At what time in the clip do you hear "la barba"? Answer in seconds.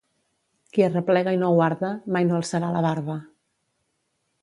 2.79-3.23